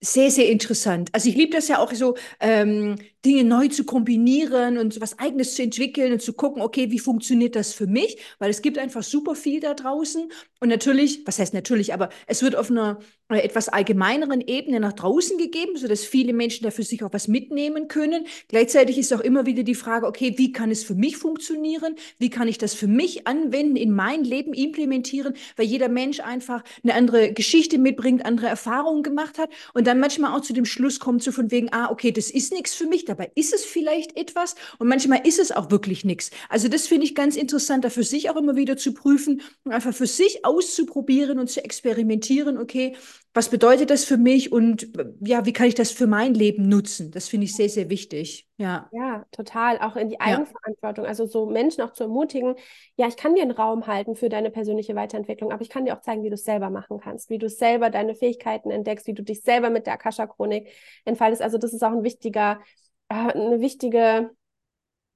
[0.03, 1.09] sehr, sehr interessant.
[1.13, 5.53] Also ich liebe das ja auch so, ähm, Dinge neu zu kombinieren und was Eigenes
[5.55, 8.17] zu entwickeln und zu gucken, okay, wie funktioniert das für mich?
[8.39, 10.31] Weil es gibt einfach super viel da draußen.
[10.59, 12.99] Und natürlich, was heißt natürlich, aber es wird auf einer
[13.39, 18.25] etwas allgemeineren Ebene nach draußen gegeben, sodass viele Menschen dafür sich auch was mitnehmen können.
[18.47, 21.95] Gleichzeitig ist auch immer wieder die Frage, okay, wie kann es für mich funktionieren?
[22.17, 25.33] Wie kann ich das für mich anwenden, in mein Leben implementieren?
[25.55, 30.37] Weil jeder Mensch einfach eine andere Geschichte mitbringt, andere Erfahrungen gemacht hat und dann manchmal
[30.37, 33.05] auch zu dem Schluss kommt, so von wegen, ah, okay, das ist nichts für mich,
[33.05, 36.31] dabei ist es vielleicht etwas und manchmal ist es auch wirklich nichts.
[36.49, 39.71] Also das finde ich ganz interessant, da für sich auch immer wieder zu prüfen und
[39.71, 42.95] einfach für sich auszuprobieren und zu experimentieren, okay,
[43.33, 44.89] was bedeutet das für mich und
[45.21, 47.11] ja, wie kann ich das für mein Leben nutzen?
[47.11, 48.49] Das finde ich sehr, sehr wichtig.
[48.57, 48.89] Ja.
[48.91, 49.79] Ja, total.
[49.79, 51.05] Auch in die Eigenverantwortung.
[51.05, 51.09] Ja.
[51.09, 52.55] Also so Menschen auch zu ermutigen,
[52.97, 55.95] ja, ich kann dir einen Raum halten für deine persönliche Weiterentwicklung, aber ich kann dir
[55.95, 59.13] auch zeigen, wie du es selber machen kannst, wie du selber deine Fähigkeiten entdeckst, wie
[59.13, 60.69] du dich selber mit der Akasha-Chronik
[61.05, 61.41] entfaltest.
[61.41, 62.59] Also das ist auch ein wichtiger,
[63.07, 64.31] äh, eine wichtige,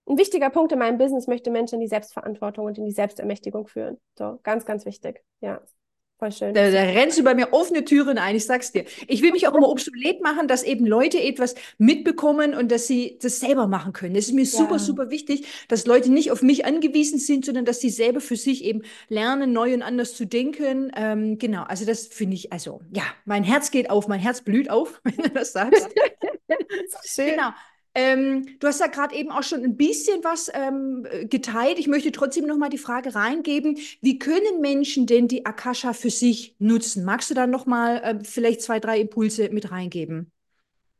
[0.07, 1.25] ein wichtiger Punkt in meinem Business.
[1.25, 3.97] Ich möchte Menschen in die Selbstverantwortung und in die Selbstermächtigung führen.
[4.17, 5.21] So, ganz, ganz wichtig.
[5.41, 5.61] Ja.
[6.25, 6.53] Voll schön.
[6.55, 8.85] Da, da rennst du bei mir offene Türen ein, ich sag's dir.
[9.07, 13.19] Ich will mich auch immer obsolet machen, dass eben Leute etwas mitbekommen und dass sie
[13.21, 14.15] das selber machen können.
[14.15, 14.49] Das ist mir ja.
[14.49, 18.37] super, super wichtig, dass Leute nicht auf mich angewiesen sind, sondern dass sie selber für
[18.37, 20.91] sich eben lernen, neu und anders zu denken.
[20.95, 24.69] Ähm, genau, also das finde ich, also ja, mein Herz geht auf, mein Herz blüht
[24.69, 25.89] auf, wenn du das sagst.
[27.05, 27.31] schön.
[27.31, 27.49] Genau.
[27.95, 31.79] Ähm, du hast ja gerade eben auch schon ein bisschen was ähm, geteilt.
[31.79, 36.09] Ich möchte trotzdem noch mal die Frage reingeben: Wie können Menschen denn die Akasha für
[36.09, 37.05] sich nutzen?
[37.05, 40.31] Magst du da noch mal äh, vielleicht zwei, drei Impulse mit reingeben?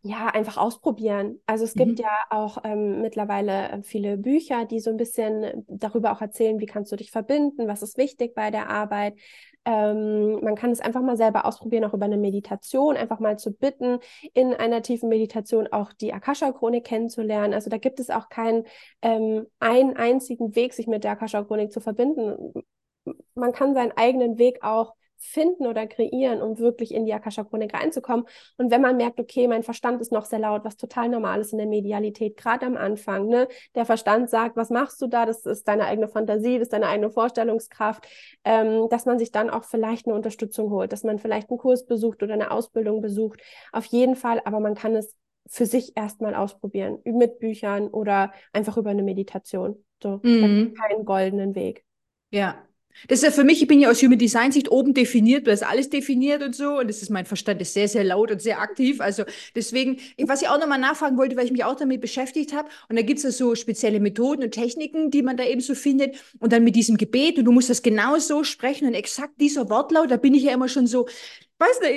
[0.07, 1.41] Ja, einfach ausprobieren.
[1.47, 1.97] Also es gibt mhm.
[1.97, 6.91] ja auch ähm, mittlerweile viele Bücher, die so ein bisschen darüber auch erzählen, wie kannst
[6.91, 9.15] du dich verbinden, was ist wichtig bei der Arbeit.
[9.65, 13.51] Ähm, man kann es einfach mal selber ausprobieren, auch über eine Meditation, einfach mal zu
[13.51, 13.97] bitten,
[14.35, 17.55] in einer tiefen Meditation auch die Akasha-Chronik kennenzulernen.
[17.55, 18.65] Also da gibt es auch keinen
[19.01, 22.53] ähm, einen einzigen Weg, sich mit der Akasha-Chronik zu verbinden.
[23.33, 24.93] Man kann seinen eigenen Weg auch
[25.25, 28.25] finden oder kreieren, um wirklich in die Akasha-Chronik reinzukommen.
[28.57, 31.51] Und wenn man merkt, okay, mein Verstand ist noch sehr laut, was total normal ist
[31.51, 33.47] in der Medialität, gerade am Anfang, ne?
[33.75, 35.25] Der Verstand sagt, was machst du da?
[35.25, 38.07] Das ist deine eigene Fantasie, das ist deine eigene Vorstellungskraft,
[38.43, 41.85] ähm, dass man sich dann auch vielleicht eine Unterstützung holt, dass man vielleicht einen Kurs
[41.85, 43.41] besucht oder eine Ausbildung besucht.
[43.71, 45.15] Auf jeden Fall, aber man kann es
[45.47, 49.83] für sich erstmal ausprobieren, mit Büchern oder einfach über eine Meditation.
[50.01, 50.73] So, mhm.
[50.73, 51.85] keinen goldenen Weg.
[52.31, 52.57] Ja,
[53.08, 55.51] das ist ja für mich, ich bin ja aus Human Design Sicht oben definiert, da
[55.51, 56.79] ist alles definiert und so.
[56.79, 59.01] Und das ist mein Verstand ist sehr, sehr laut und sehr aktiv.
[59.01, 59.23] Also
[59.55, 62.69] deswegen, was ich auch nochmal nachfragen wollte, weil ich mich auch damit beschäftigt habe.
[62.89, 65.75] Und da gibt es ja so spezielle Methoden und Techniken, die man da eben so
[65.75, 66.15] findet.
[66.39, 69.69] Und dann mit diesem Gebet, und du musst das genau so sprechen und exakt dieser
[69.69, 71.08] Wortlaut, da bin ich ja immer schon so,
[71.59, 71.87] weißt du,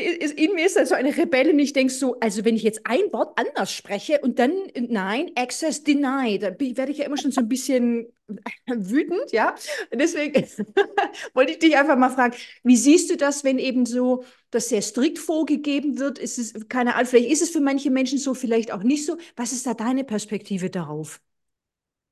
[0.42, 1.58] in mir ist da so eine Rebellin.
[1.58, 5.82] Ich denke so, also wenn ich jetzt ein Wort anders spreche und dann nein, Access
[5.84, 8.06] denied, da werde ich ja immer schon so ein bisschen
[8.68, 9.54] wütend, ja.
[9.90, 10.34] Und deswegen
[11.34, 14.82] wollte ich dich einfach mal fragen, wie siehst du das, wenn eben so das sehr
[14.82, 16.18] strikt vorgegeben wird?
[16.18, 19.16] Ist es, keine Ahnung, vielleicht ist es für manche Menschen so, vielleicht auch nicht so.
[19.36, 21.20] Was ist da deine Perspektive darauf?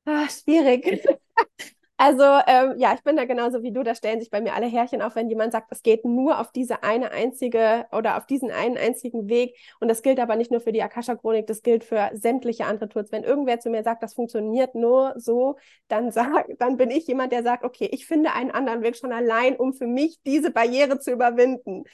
[0.04, 1.06] Ach, schwierig.
[1.98, 3.82] Also ähm, ja, ich bin da genauso wie du.
[3.82, 6.52] Da stellen sich bei mir alle Härchen auf, wenn jemand sagt, es geht nur auf
[6.52, 9.56] diese eine einzige oder auf diesen einen einzigen Weg.
[9.80, 13.12] Und das gilt aber nicht nur für die Akasha-Chronik, das gilt für sämtliche andere Tools.
[13.12, 15.56] Wenn irgendwer zu mir sagt, das funktioniert nur so,
[15.88, 19.12] dann sag, dann bin ich jemand, der sagt, okay, ich finde einen anderen Weg schon
[19.12, 21.84] allein, um für mich diese Barriere zu überwinden.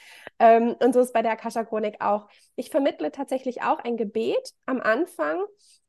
[0.40, 2.26] Ähm, und so ist bei der Akasha-Chronik auch.
[2.56, 5.40] Ich vermittle tatsächlich auch ein Gebet am Anfang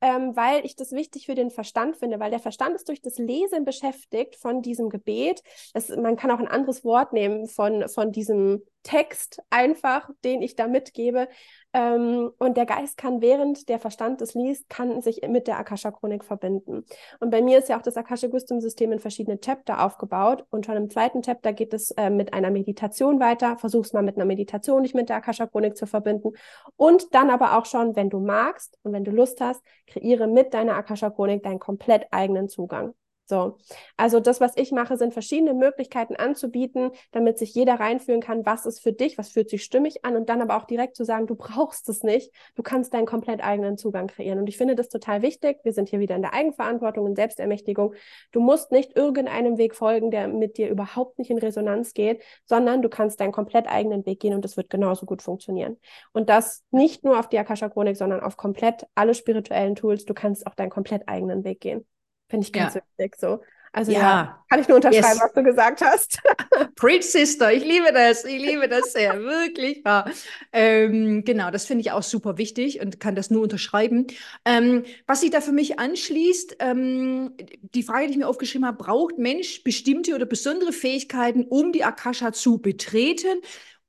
[0.04, 3.18] ähm, weil ich das wichtig für den Verstand finde, weil der Verstand ist durch das
[3.18, 5.42] Lesen beschäftigt von diesem Gebet.
[5.74, 10.56] Das, man kann auch ein anderes Wort nehmen von, von diesem Text einfach, den ich
[10.56, 11.28] da mitgebe.
[11.74, 16.24] Ähm, und der Geist kann, während der Verstand es liest, kann sich mit der Akasha-Chronik
[16.24, 16.86] verbinden.
[17.20, 20.46] Und bei mir ist ja auch das Akasha-Gustum-System in verschiedene Chapter aufgebaut.
[20.52, 23.58] Und schon im zweiten Chapter geht es äh, mit einer Meditation weiter.
[23.58, 26.34] Versuch's mal mit einer Meditation, dich mit der Akasha-Chronik zu verbinden.
[26.76, 30.54] Und dann aber auch schon, wenn du magst und wenn du Lust hast, kreiere mit
[30.54, 32.94] deiner Akasha-Chronik deinen komplett eigenen Zugang.
[33.26, 33.58] So,
[33.96, 38.66] also das, was ich mache, sind verschiedene Möglichkeiten anzubieten, damit sich jeder reinfühlen kann, was
[38.66, 41.26] ist für dich, was fühlt sich stimmig an und dann aber auch direkt zu sagen,
[41.26, 44.40] du brauchst es nicht, du kannst deinen komplett eigenen Zugang kreieren.
[44.40, 45.60] Und ich finde das total wichtig.
[45.64, 47.94] Wir sind hier wieder in der Eigenverantwortung und Selbstermächtigung.
[48.34, 52.82] Du musst nicht irgendeinem Weg folgen, der mit dir überhaupt nicht in Resonanz geht, sondern
[52.82, 55.78] du kannst deinen komplett eigenen Weg gehen und das wird genauso gut funktionieren.
[56.12, 60.04] Und das nicht nur auf die Akasha-Chronik, sondern auf komplett alle spirituellen Tools.
[60.04, 61.86] Du kannst auch deinen komplett eigenen Weg gehen.
[62.34, 62.82] Finde ich ganz ja.
[62.98, 63.42] wichtig so.
[63.76, 65.20] Also ja, ja, kann ich nur unterschreiben, yes.
[65.20, 66.22] was du gesagt hast.
[66.76, 69.82] Preach Sister, ich liebe das, ich liebe das sehr, wirklich.
[69.84, 70.06] Ja.
[70.52, 74.06] Ähm, genau, das finde ich auch super wichtig und kann das nur unterschreiben.
[74.46, 78.78] Ähm, was sich da für mich anschließt, ähm, die Frage, die ich mir aufgeschrieben habe,
[78.78, 83.42] braucht Mensch bestimmte oder besondere Fähigkeiten, um die Akasha zu betreten?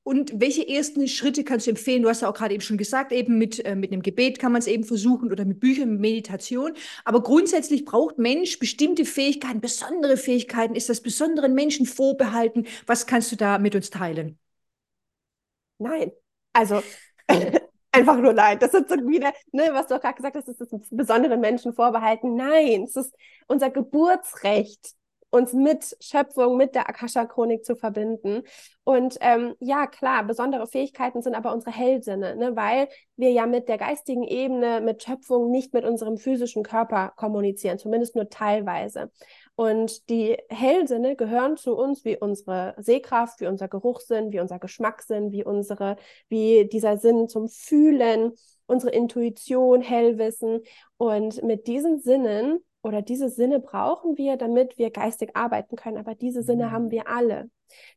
[0.05, 2.03] Und welche ersten Schritte kannst du empfehlen?
[2.03, 4.53] Du hast ja auch gerade eben schon gesagt, eben mit, äh, mit einem Gebet kann
[4.53, 6.75] man es eben versuchen oder mit Büchern, mit Meditation.
[7.07, 10.75] Aber grundsätzlich braucht Mensch bestimmte Fähigkeiten, besondere Fähigkeiten.
[10.75, 12.67] Ist das besonderen Menschen vorbehalten?
[12.87, 14.39] Was kannst du da mit uns teilen?
[15.79, 16.13] Nein.
[16.53, 16.83] Also
[17.93, 18.59] einfach nur nein.
[18.59, 21.73] Das ist so wieder, ne, was du auch gerade gesagt hast, ist das besonderen Menschen
[21.73, 22.37] vorbehalten.
[22.37, 23.15] Nein, es ist
[23.47, 24.95] unser Geburtsrecht
[25.35, 28.43] uns mit Schöpfung, mit der Akasha-Chronik zu verbinden.
[28.85, 32.55] Und ähm, ja, klar, besondere Fähigkeiten sind aber unsere Hellsinne, ne?
[32.55, 37.79] weil wir ja mit der geistigen Ebene, mit Schöpfung nicht mit unserem physischen Körper kommunizieren,
[37.79, 39.11] zumindest nur teilweise.
[39.57, 45.33] Und die Hellsinne gehören zu uns wie unsere Sehkraft, wie unser Geruchssinn, wie unser Geschmackssinn,
[45.33, 45.97] wie unsere,
[46.29, 48.35] wie dieser Sinn zum Fühlen,
[48.67, 50.61] unsere Intuition, Hellwissen.
[50.97, 55.97] Und mit diesen Sinnen oder diese Sinne brauchen wir, damit wir geistig arbeiten können.
[55.97, 56.91] Aber diese Sinne haben mhm.
[56.91, 57.51] wir alle.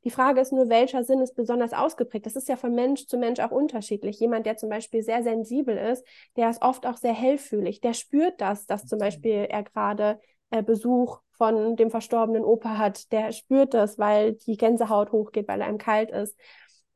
[0.04, 2.26] Die Frage ist nur, welcher Sinn ist besonders ausgeprägt?
[2.26, 4.20] Das ist ja von Mensch zu Mensch auch unterschiedlich.
[4.20, 7.82] Jemand, der zum Beispiel sehr sensibel ist, der ist oft auch sehr hellfühlig.
[7.82, 10.20] Der spürt das, dass zum Beispiel er gerade
[10.50, 13.12] äh, Besuch von dem verstorbenen Opa hat.
[13.12, 16.36] Der spürt das, weil die Gänsehaut hochgeht, weil er ihm kalt ist.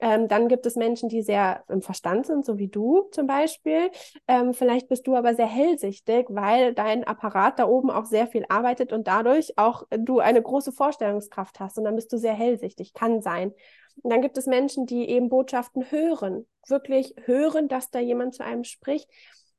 [0.02, 3.92] Ähm, dann gibt es Menschen, die sehr im Verstand sind, so wie du zum Beispiel.
[4.28, 8.44] Ähm, vielleicht bist du aber sehr hellsichtig, weil dein Apparat da oben auch sehr viel
[8.50, 11.78] arbeitet und dadurch auch du eine große Vorstellungskraft hast.
[11.78, 13.54] Und dann bist du sehr hellsichtig, kann sein.
[14.02, 18.44] Und dann gibt es Menschen, die eben Botschaften hören, wirklich hören, dass da jemand zu
[18.44, 19.08] einem spricht.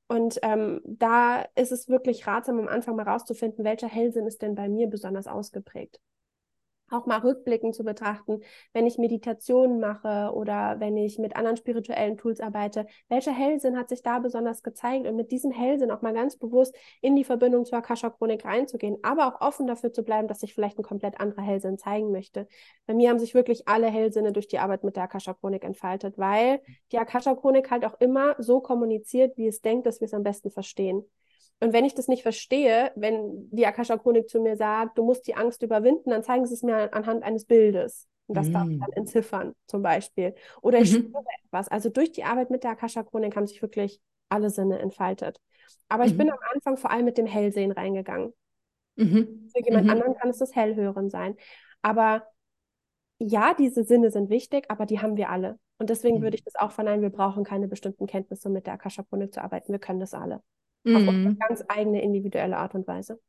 [0.08, 4.56] Und ähm, da ist es wirklich ratsam, am Anfang mal rauszufinden, welcher Hellsinn ist denn
[4.56, 6.00] bei mir besonders ausgeprägt
[6.92, 8.40] auch mal rückblickend zu betrachten,
[8.72, 13.88] wenn ich Meditationen mache oder wenn ich mit anderen spirituellen Tools arbeite, welcher Hellsinn hat
[13.88, 17.64] sich da besonders gezeigt und mit diesem Hellsinn auch mal ganz bewusst in die Verbindung
[17.64, 21.42] zur Akasha-Chronik reinzugehen, aber auch offen dafür zu bleiben, dass sich vielleicht ein komplett anderer
[21.42, 22.46] Hellsinn zeigen möchte.
[22.86, 26.60] Bei mir haben sich wirklich alle Hellsinne durch die Arbeit mit der Akasha-Chronik entfaltet, weil
[26.92, 30.50] die Akasha-Chronik halt auch immer so kommuniziert, wie es denkt, dass wir es am besten
[30.50, 31.04] verstehen.
[31.62, 35.36] Und wenn ich das nicht verstehe, wenn die Akasha-Chronik zu mir sagt, du musst die
[35.36, 38.08] Angst überwinden, dann zeigen sie es mir anhand eines Bildes.
[38.26, 38.52] Und das mm.
[38.52, 40.34] darf ich dann entziffern, zum Beispiel.
[40.60, 41.04] Oder ich mhm.
[41.04, 41.68] spüre etwas.
[41.68, 45.40] Also durch die Arbeit mit der Akasha-Chronik haben sich wirklich alle Sinne entfaltet.
[45.88, 46.10] Aber mhm.
[46.10, 46.32] ich bin mhm.
[46.32, 48.32] am Anfang vor allem mit dem Hellsehen reingegangen.
[48.96, 49.48] Mhm.
[49.54, 49.90] Für jemand mhm.
[49.90, 51.36] anderen kann es das Hellhören sein.
[51.80, 52.26] Aber
[53.18, 55.60] ja, diese Sinne sind wichtig, aber die haben wir alle.
[55.78, 56.38] Und deswegen würde mhm.
[56.38, 59.70] ich das auch verneinen, wir brauchen keine bestimmten Kenntnisse, um mit der Akasha-Chronik zu arbeiten.
[59.70, 60.42] Wir können das alle.
[60.84, 60.96] Mhm.
[60.96, 63.20] Auf unsere ganz eigene individuelle Art und Weise.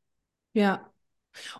[0.54, 0.90] Ja.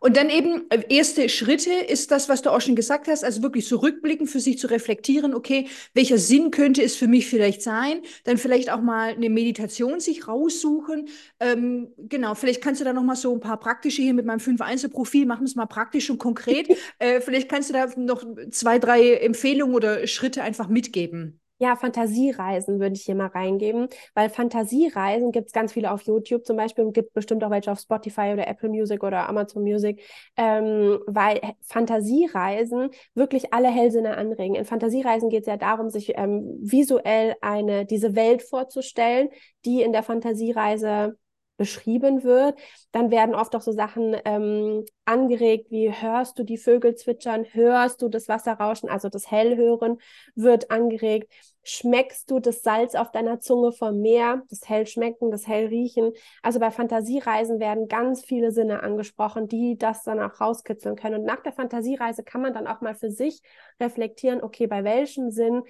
[0.00, 3.42] Und dann eben äh, erste Schritte ist das, was du auch schon gesagt hast, also
[3.42, 8.02] wirklich zurückblicken, für sich zu reflektieren, okay, welcher Sinn könnte es für mich vielleicht sein?
[8.24, 11.08] Dann vielleicht auch mal eine Meditation sich raussuchen.
[11.40, 14.40] Ähm, genau, vielleicht kannst du da noch mal so ein paar praktische hier mit meinem
[14.40, 16.68] 5-1-Profil, machen wir es mal praktisch und konkret.
[16.98, 21.40] äh, vielleicht kannst du da noch zwei, drei Empfehlungen oder Schritte einfach mitgeben.
[21.64, 26.44] Ja, Fantasiereisen würde ich hier mal reingeben, weil Fantasiereisen gibt es ganz viele auf YouTube
[26.44, 30.02] zum Beispiel und gibt bestimmt auch welche auf Spotify oder Apple Music oder Amazon Music,
[30.36, 34.56] ähm, weil Fantasiereisen wirklich alle Hellsinne anregen.
[34.56, 39.30] In Fantasiereisen geht es ja darum, sich ähm, visuell eine, diese Welt vorzustellen,
[39.64, 41.16] die in der Fantasiereise
[41.56, 42.58] beschrieben wird,
[42.92, 48.02] dann werden oft auch so Sachen ähm, angeregt, wie hörst du die Vögel zwitschern, hörst
[48.02, 49.98] du das Wasser rauschen, also das Hellhören
[50.34, 56.12] wird angeregt, schmeckst du das Salz auf deiner Zunge vom Meer, das Hellschmecken, das Hellriechen.
[56.42, 61.20] Also bei Fantasiereisen werden ganz viele Sinne angesprochen, die das dann auch rauskitzeln können.
[61.20, 63.40] Und nach der Fantasiereise kann man dann auch mal für sich
[63.80, 65.62] reflektieren, okay, bei welchem Sinn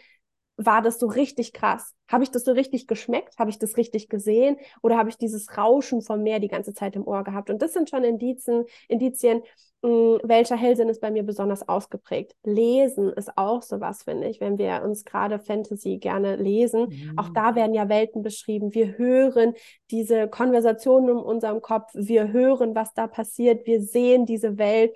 [0.57, 1.95] war das so richtig krass?
[2.09, 3.39] Habe ich das so richtig geschmeckt?
[3.39, 4.57] Habe ich das richtig gesehen?
[4.83, 7.51] Oder habe ich dieses Rauschen vom Meer die ganze Zeit im Ohr gehabt?
[7.51, 9.43] Und das sind schon Indizien, Indizien
[9.83, 12.37] mh, hm, welcher Hellsinn ist bei mir besonders ausgeprägt.
[12.45, 16.89] Lesen ist auch sowas, finde ich, wenn wir uns gerade Fantasy gerne lesen.
[16.89, 17.19] Mhm.
[17.19, 18.75] Auch da werden ja Welten beschrieben.
[18.75, 19.55] Wir hören
[19.91, 21.91] diese Konversationen in unserem Kopf.
[21.95, 23.67] Wir hören, was da passiert.
[23.67, 24.95] Wir sehen diese Welt.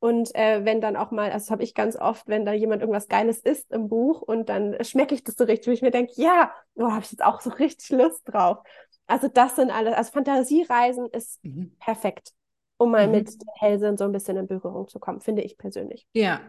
[0.00, 2.80] Und äh, wenn dann auch mal, also das habe ich ganz oft, wenn da jemand
[2.80, 5.90] irgendwas Geiles isst im Buch und dann schmecke ich das so richtig, wo ich mir
[5.90, 8.58] denke, ja, da oh, habe ich jetzt auch so richtig Lust drauf.
[9.06, 11.76] Also das sind alles, also Fantasiereisen ist mhm.
[11.78, 12.32] perfekt,
[12.78, 13.12] um mal mhm.
[13.12, 16.06] mit Hellsinn so ein bisschen in Berührung zu kommen, finde ich persönlich.
[16.14, 16.40] Ja,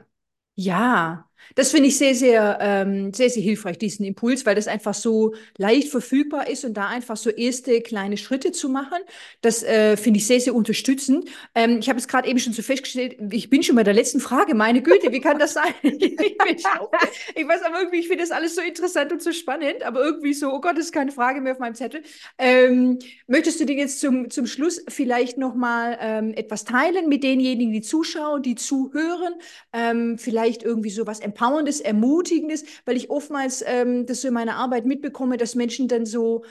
[0.55, 4.93] ja, das finde ich sehr, sehr, ähm, sehr, sehr hilfreich, diesen Impuls, weil das einfach
[4.93, 8.99] so leicht verfügbar ist und da einfach so erste kleine Schritte zu machen,
[9.41, 11.29] das äh, finde ich sehr, sehr unterstützend.
[11.55, 14.19] Ähm, ich habe es gerade eben schon so festgestellt, ich bin schon bei der letzten
[14.19, 15.73] Frage, meine Güte, wie kann das sein?
[15.81, 20.01] ich, ich weiß aber irgendwie, ich finde das alles so interessant und so spannend, aber
[20.03, 22.03] irgendwie so, oh Gott, ist keine Frage mehr auf meinem Zettel.
[22.37, 27.73] Ähm, möchtest du dir jetzt zum, zum Schluss vielleicht nochmal ähm, etwas teilen mit denjenigen,
[27.73, 29.33] die zuschauen, die zuhören,
[29.73, 34.55] ähm, vielleicht irgendwie so was Empowerndes, Ermutigendes, weil ich oftmals ähm, das so in meiner
[34.55, 36.43] Arbeit mitbekomme, dass Menschen dann so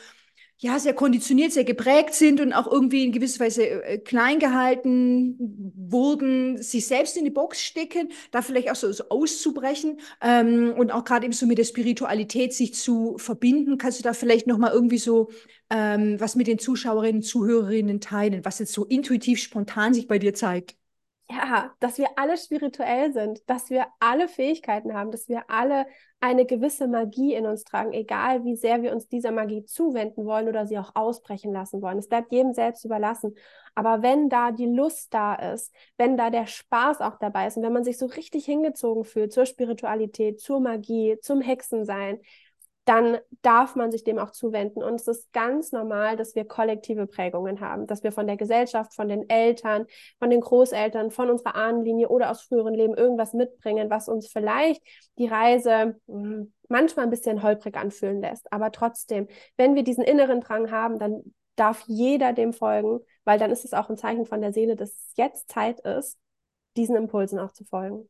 [0.63, 5.37] ja, sehr konditioniert, sehr geprägt sind und auch irgendwie in gewisser Weise äh, klein gehalten
[5.75, 10.91] wurden, sich selbst in die Box stecken, da vielleicht auch so, so auszubrechen ähm, und
[10.91, 13.79] auch gerade eben so mit der Spiritualität sich zu verbinden.
[13.79, 15.31] Kannst du da vielleicht nochmal irgendwie so
[15.71, 20.35] ähm, was mit den Zuschauerinnen, Zuhörerinnen teilen, was jetzt so intuitiv, spontan sich bei dir
[20.35, 20.80] zeigt?
[21.31, 25.87] Ja, dass wir alle spirituell sind, dass wir alle Fähigkeiten haben, dass wir alle
[26.19, 30.49] eine gewisse Magie in uns tragen, egal wie sehr wir uns dieser Magie zuwenden wollen
[30.49, 31.99] oder sie auch ausbrechen lassen wollen.
[31.99, 33.37] Es bleibt jedem selbst überlassen.
[33.75, 37.63] Aber wenn da die Lust da ist, wenn da der Spaß auch dabei ist und
[37.63, 42.21] wenn man sich so richtig hingezogen fühlt zur Spiritualität, zur Magie, zum Hexensein,
[42.91, 44.83] dann darf man sich dem auch zuwenden.
[44.83, 48.95] Und es ist ganz normal, dass wir kollektive Prägungen haben, dass wir von der Gesellschaft,
[48.95, 49.87] von den Eltern,
[50.19, 54.83] von den Großeltern, von unserer Ahnenlinie oder aus früheren Leben irgendwas mitbringen, was uns vielleicht
[55.19, 58.53] die Reise hm, manchmal ein bisschen holprig anfühlen lässt.
[58.53, 61.23] Aber trotzdem, wenn wir diesen inneren Drang haben, dann
[61.55, 64.91] darf jeder dem folgen, weil dann ist es auch ein Zeichen von der Seele, dass
[64.91, 66.19] es jetzt Zeit ist,
[66.77, 68.09] diesen Impulsen auch zu folgen.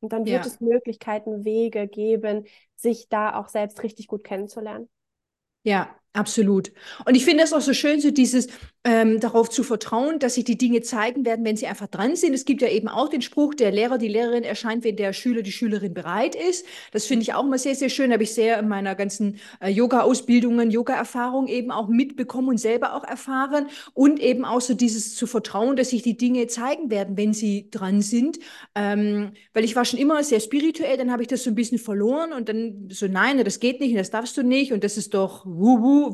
[0.00, 0.50] Und dann wird ja.
[0.50, 4.88] es Möglichkeiten, Wege geben, sich da auch selbst richtig gut kennenzulernen.
[5.62, 6.72] Ja, absolut.
[7.04, 8.48] Und ich finde das auch so schön, so dieses,
[8.82, 12.32] ähm, darauf zu vertrauen, dass sich die Dinge zeigen werden, wenn sie einfach dran sind.
[12.32, 15.42] Es gibt ja eben auch den Spruch, der Lehrer, die Lehrerin erscheint, wenn der Schüler,
[15.42, 16.64] die Schülerin bereit ist.
[16.92, 18.10] Das finde ich auch mal sehr, sehr schön.
[18.10, 23.04] Habe ich sehr in meiner ganzen äh, Yoga-Ausbildungen, Yoga-Erfahrung eben auch mitbekommen und selber auch
[23.04, 23.66] erfahren.
[23.92, 27.70] Und eben auch so dieses zu vertrauen, dass sich die Dinge zeigen werden, wenn sie
[27.70, 28.38] dran sind.
[28.74, 31.78] Ähm, weil ich war schon immer sehr spirituell, dann habe ich das so ein bisschen
[31.78, 34.96] verloren und dann so, nein, das geht nicht und das darfst du nicht und das
[34.96, 35.44] ist doch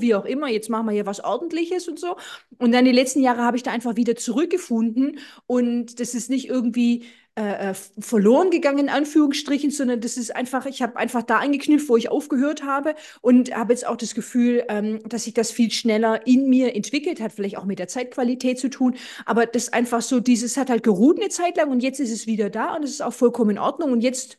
[0.01, 2.17] wie auch immer, jetzt machen wir hier was Ordentliches und so.
[2.59, 6.49] Und dann die letzten Jahre habe ich da einfach wieder zurückgefunden und das ist nicht
[6.49, 7.05] irgendwie
[7.39, 11.87] äh, äh, verloren gegangen, in Anführungsstrichen, sondern das ist einfach, ich habe einfach da angeknüpft,
[11.91, 15.71] wo ich aufgehört habe und habe jetzt auch das Gefühl, ähm, dass sich das viel
[15.71, 18.95] schneller in mir entwickelt hat, vielleicht auch mit der Zeitqualität zu tun,
[19.27, 22.27] aber das einfach so, dieses hat halt geruht eine Zeit lang und jetzt ist es
[22.27, 24.39] wieder da und es ist auch vollkommen in Ordnung und jetzt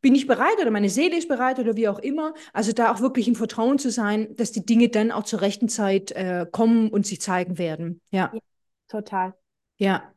[0.00, 2.34] bin ich bereit oder meine Seele ist bereit oder wie auch immer.
[2.52, 5.68] Also da auch wirklich im Vertrauen zu sein, dass die Dinge dann auch zur rechten
[5.68, 8.00] Zeit äh, kommen und sich zeigen werden.
[8.10, 8.30] Ja.
[8.32, 8.40] ja.
[8.88, 9.34] Total.
[9.78, 10.12] Ja.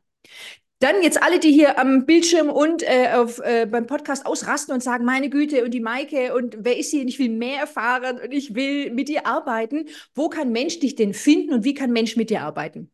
[0.78, 4.82] Dann jetzt alle, die hier am Bildschirm und äh, auf, äh, beim Podcast ausrasten und
[4.82, 8.18] sagen, meine Güte und die Maike und wer ist hier und ich will mehr erfahren
[8.18, 9.88] und ich will mit dir arbeiten.
[10.14, 12.90] Wo kann Mensch dich denn finden und wie kann Mensch mit dir arbeiten?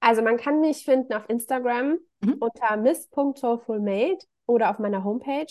[0.00, 2.34] Also man kann mich finden auf Instagram mhm.
[2.38, 5.46] unter miss.soulfulmade oder auf meiner Homepage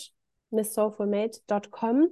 [0.52, 2.08] misssoulfulmate.com.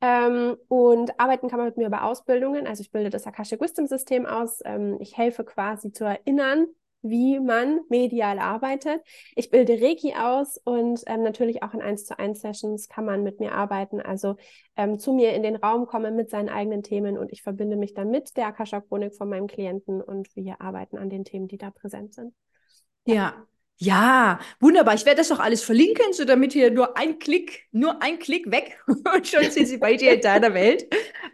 [0.00, 2.66] Ähm, und arbeiten kann man mit mir über Ausbildungen.
[2.66, 4.60] Also ich bilde das Akashic Wisdom System aus.
[4.64, 6.66] Ähm, ich helfe quasi zu erinnern,
[7.02, 9.00] wie man medial arbeitet.
[9.34, 13.22] Ich bilde Reiki aus und ähm, natürlich auch in 1 zu 1 Sessions kann man
[13.22, 14.00] mit mir arbeiten.
[14.00, 14.36] Also
[14.76, 17.94] ähm, zu mir in den Raum kommen mit seinen eigenen Themen und ich verbinde mich
[17.94, 21.70] dann mit der Akasha-Chronik von meinem Klienten und wir arbeiten an den Themen, die da
[21.70, 22.34] präsent sind.
[23.04, 23.46] Ja,
[23.78, 24.94] ja, wunderbar.
[24.94, 28.50] Ich werde das auch alles verlinken, so damit ihr nur ein Klick, nur ein Klick
[28.50, 30.86] weg und schon sind sie bei dir in deiner Welt.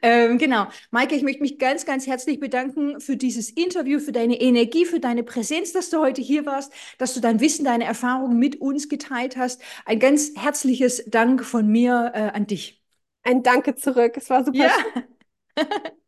[0.02, 0.66] Ähm, genau.
[0.90, 4.98] Maike, ich möchte mich ganz, ganz herzlich bedanken für dieses Interview, für deine Energie, für
[4.98, 8.88] deine Präsenz, dass du heute hier warst, dass du dein Wissen, deine Erfahrungen mit uns
[8.88, 9.62] geteilt hast.
[9.84, 12.82] Ein ganz herzliches Dank von mir äh, an dich.
[13.22, 14.14] Ein Danke zurück.
[14.16, 14.58] Es war super.
[14.58, 14.72] Ja.